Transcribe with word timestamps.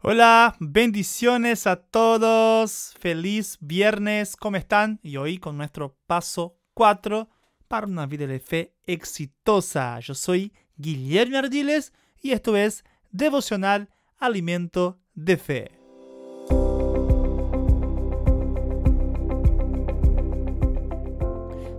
Hola, 0.00 0.54
bendiciones 0.60 1.66
a 1.66 1.74
todos. 1.74 2.94
Feliz 3.00 3.58
viernes, 3.60 4.36
¿cómo 4.36 4.56
están? 4.56 5.00
Y 5.02 5.16
hoy 5.16 5.38
con 5.38 5.56
nuestro 5.56 5.96
paso 6.06 6.56
4 6.74 7.28
para 7.66 7.88
una 7.88 8.06
vida 8.06 8.28
de 8.28 8.38
fe 8.38 8.76
exitosa. 8.84 9.98
Yo 9.98 10.14
soy 10.14 10.52
Guillermo 10.76 11.38
Ardiles 11.38 11.92
y 12.22 12.30
esto 12.30 12.56
es 12.56 12.84
Devocional 13.10 13.88
Alimento 14.18 15.00
de 15.14 15.36
Fe. 15.36 15.72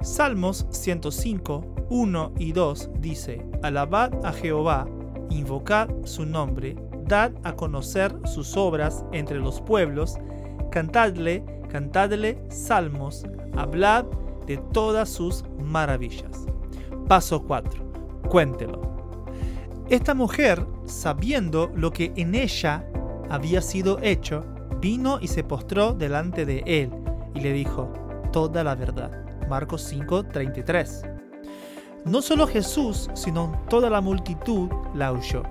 Salmos 0.01 0.65
105, 0.71 1.87
1 1.89 2.33
y 2.37 2.51
2 2.51 2.89
dice, 2.99 3.45
Alabad 3.63 4.25
a 4.25 4.33
Jehová, 4.33 4.85
invocad 5.29 5.89
su 6.03 6.25
nombre, 6.25 6.75
dad 7.05 7.31
a 7.43 7.55
conocer 7.55 8.15
sus 8.25 8.55
obras 8.57 9.03
entre 9.11 9.39
los 9.39 9.61
pueblos, 9.61 10.17
cantadle, 10.71 11.43
cantadle 11.69 12.41
salmos, 12.49 13.25
hablad 13.55 14.05
de 14.45 14.57
todas 14.73 15.09
sus 15.09 15.43
maravillas. 15.63 16.45
Paso 17.07 17.43
4. 17.43 18.21
Cuéntelo. 18.29 18.81
Esta 19.89 20.13
mujer, 20.13 20.65
sabiendo 20.85 21.71
lo 21.75 21.91
que 21.91 22.13
en 22.15 22.35
ella 22.35 22.85
había 23.29 23.61
sido 23.61 23.97
hecho, 24.01 24.45
vino 24.79 25.19
y 25.19 25.27
se 25.27 25.43
postró 25.43 25.93
delante 25.93 26.45
de 26.45 26.63
él 26.65 26.91
y 27.33 27.41
le 27.41 27.53
dijo 27.53 27.91
toda 28.31 28.63
la 28.63 28.75
verdad. 28.75 29.11
Marcos 29.49 29.81
5:33. 29.91 31.28
No 32.05 32.21
solo 32.21 32.47
Jesús, 32.47 33.09
sino 33.13 33.51
toda 33.69 33.89
la 33.89 34.01
multitud 34.01 34.69
la 34.93 35.11
oyó. 35.11 35.43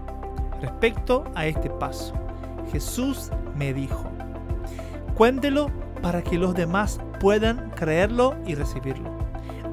Respecto 0.61 1.25
a 1.35 1.47
este 1.47 1.69
paso, 1.71 2.15
Jesús 2.73 3.31
me 3.55 3.73
dijo, 3.73 4.05
cuéntelo 5.15 5.71
para 6.03 6.23
que 6.23 6.39
los 6.39 6.55
demás 6.55 7.01
puedan 7.21 7.71
creerlo 7.71 8.35
y 8.47 8.55
recibirlo. 8.55 9.11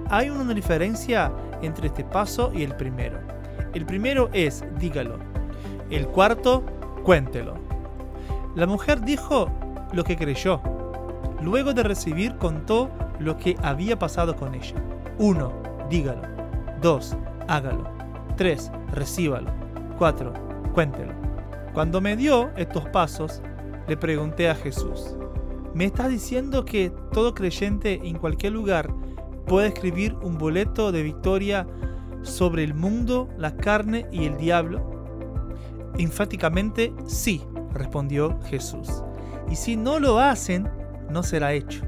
Hay 0.09 0.29
una 0.29 0.53
diferencia 0.53 1.31
entre 1.61 1.87
este 1.87 2.03
paso 2.03 2.51
y 2.53 2.63
el 2.63 2.75
primero. 2.75 3.19
El 3.73 3.85
primero 3.85 4.29
es 4.33 4.63
dígalo. 4.77 5.17
El 5.89 6.07
cuarto, 6.07 6.63
cuéntelo. 7.03 7.55
La 8.55 8.67
mujer 8.67 9.01
dijo 9.01 9.49
lo 9.93 10.03
que 10.03 10.17
creyó. 10.17 10.61
Luego 11.41 11.73
de 11.73 11.83
recibir 11.83 12.35
contó 12.37 12.89
lo 13.19 13.37
que 13.37 13.55
había 13.61 13.97
pasado 13.97 14.35
con 14.35 14.55
ella. 14.55 14.75
1. 15.19 15.53
Dígalo. 15.89 16.44
2. 16.81 17.17
Hágalo. 17.47 17.89
3. 18.37 18.71
Recíbalo. 18.91 19.51
4. 19.97 20.33
Cuéntelo. 20.73 21.13
Cuando 21.73 22.01
me 22.01 22.15
dio 22.15 22.51
estos 22.55 22.87
pasos, 22.89 23.41
le 23.87 23.97
pregunté 23.97 24.49
a 24.49 24.55
Jesús, 24.55 25.15
¿me 25.73 25.85
estás 25.85 26.09
diciendo 26.09 26.65
que 26.65 26.91
todo 27.11 27.33
creyente 27.33 27.99
en 28.03 28.17
cualquier 28.17 28.53
lugar 28.53 28.93
puede 29.45 29.67
escribir 29.67 30.15
un 30.21 30.37
boleto 30.37 30.91
de 30.91 31.03
victoria 31.03 31.67
sobre 32.23 32.63
el 32.63 32.73
mundo, 32.73 33.29
la 33.37 33.55
carne 33.57 34.05
y 34.11 34.25
el 34.25 34.37
diablo? 34.37 34.81
Enfáticamente 35.97 36.93
sí, 37.07 37.41
respondió 37.73 38.39
Jesús. 38.43 39.03
Y 39.49 39.55
si 39.55 39.75
no 39.75 39.99
lo 39.99 40.19
hacen, 40.19 40.69
no 41.09 41.23
será 41.23 41.53
hecho 41.53 41.85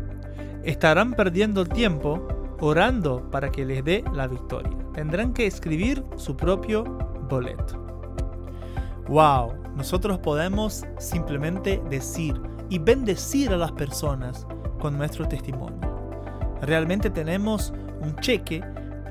estarán 0.68 1.14
perdiendo 1.14 1.62
el 1.62 1.70
tiempo 1.70 2.28
orando 2.60 3.30
para 3.32 3.52
que 3.52 3.66
les 3.66 3.84
dé 3.84 4.04
la 4.14 4.28
victoria. 4.28 4.76
Tendrán 4.94 5.34
que 5.34 5.46
escribir 5.46 6.04
su 6.16 6.36
propio 6.36 6.84
boleto. 7.30 7.84
Wow, 9.08 9.54
nosotros 9.76 10.20
podemos 10.20 10.86
simplemente 10.98 11.82
decir 11.90 12.42
y 12.70 12.80
bendecir 12.80 13.52
a 13.52 13.58
las 13.58 13.72
personas 13.72 14.46
con 14.80 14.98
nuestro 14.98 15.28
testimonio. 15.28 15.80
Realmente 16.62 17.10
tenemos 17.10 17.74
un 18.02 18.16
cheque 18.18 18.64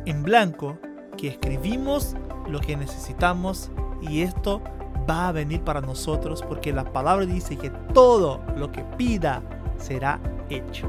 en 0.05 0.23
blanco 0.23 0.79
que 1.17 1.29
escribimos 1.29 2.15
lo 2.49 2.61
que 2.61 2.77
necesitamos 2.77 3.71
y 4.03 4.21
esto 4.23 4.61
va 5.09 5.29
a 5.29 5.33
venir 5.33 5.63
para 5.63 5.81
nosotros 5.81 6.43
porque 6.43 6.73
la 6.73 6.85
palabra 6.93 7.27
dice 7.27 7.57
que 7.57 7.71
todo 7.95 8.43
lo 8.57 8.71
que 8.71 8.83
pida 8.97 9.43
será 9.79 10.21
hecho. 10.51 10.89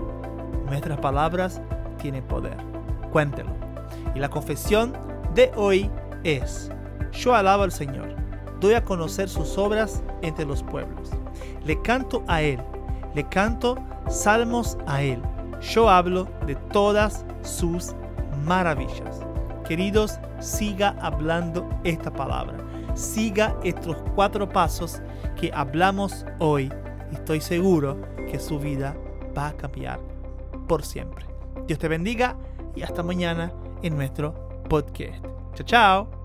Nuestras 0.65 0.99
palabras 0.99 1.61
tienen 1.97 2.23
poder. 2.23 2.57
Cuéntelo. 3.11 3.51
Y 4.15 4.19
la 4.19 4.29
confesión 4.29 4.93
de 5.33 5.51
hoy 5.55 5.89
es, 6.23 6.71
yo 7.11 7.35
alabo 7.35 7.63
al 7.63 7.71
Señor, 7.71 8.15
doy 8.59 8.73
a 8.73 8.83
conocer 8.83 9.29
sus 9.29 9.57
obras 9.57 10.03
entre 10.21 10.45
los 10.45 10.63
pueblos. 10.63 11.11
Le 11.65 11.81
canto 11.81 12.23
a 12.27 12.41
Él, 12.41 12.59
le 13.13 13.23
canto 13.27 13.77
salmos 14.09 14.77
a 14.87 15.01
Él. 15.01 15.21
Yo 15.61 15.89
hablo 15.89 16.27
de 16.45 16.55
todas 16.55 17.25
sus 17.41 17.93
maravillas. 18.45 19.21
Queridos, 19.67 20.19
siga 20.39 20.95
hablando 21.01 21.67
esta 21.83 22.11
palabra. 22.11 22.57
Siga 22.93 23.55
estos 23.63 23.97
cuatro 24.15 24.47
pasos 24.47 25.01
que 25.35 25.51
hablamos 25.53 26.25
hoy. 26.39 26.71
Estoy 27.11 27.41
seguro 27.41 27.97
que 28.29 28.39
su 28.39 28.59
vida 28.59 28.95
va 29.37 29.49
a 29.49 29.53
cambiar 29.57 29.99
por 30.67 30.83
siempre. 30.83 31.36
Dios 31.65 31.79
te 31.79 31.87
bendiga 31.87 32.37
y 32.75 32.83
hasta 32.83 33.03
mañana 33.03 33.51
en 33.81 33.95
nuestro 33.95 34.33
podcast. 34.69 35.23
Chao, 35.55 35.65
chao. 35.65 36.16